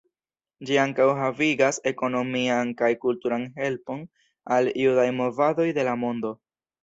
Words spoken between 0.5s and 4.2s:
Ĝi ankaŭ havigas ekonomian kaj kulturan helpon